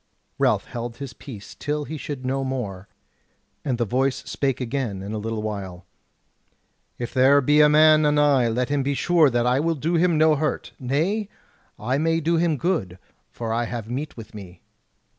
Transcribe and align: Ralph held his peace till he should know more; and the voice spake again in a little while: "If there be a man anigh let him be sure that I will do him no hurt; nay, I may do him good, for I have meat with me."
Ralph 0.39 0.65
held 0.65 0.97
his 0.97 1.13
peace 1.13 1.53
till 1.53 1.83
he 1.85 1.95
should 1.95 2.25
know 2.25 2.43
more; 2.43 2.87
and 3.63 3.77
the 3.77 3.85
voice 3.85 4.15
spake 4.27 4.59
again 4.59 5.03
in 5.03 5.13
a 5.13 5.19
little 5.19 5.43
while: 5.43 5.85
"If 6.97 7.13
there 7.13 7.39
be 7.39 7.61
a 7.61 7.69
man 7.69 8.03
anigh 8.03 8.47
let 8.47 8.69
him 8.69 8.81
be 8.81 8.95
sure 8.95 9.29
that 9.29 9.45
I 9.45 9.59
will 9.59 9.75
do 9.75 9.97
him 9.97 10.17
no 10.17 10.33
hurt; 10.35 10.71
nay, 10.79 11.29
I 11.77 11.99
may 11.99 12.19
do 12.19 12.37
him 12.37 12.57
good, 12.57 12.97
for 13.29 13.53
I 13.53 13.65
have 13.65 13.91
meat 13.91 14.17
with 14.17 14.33
me." 14.33 14.63